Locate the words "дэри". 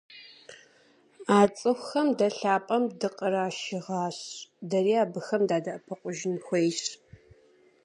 4.69-4.93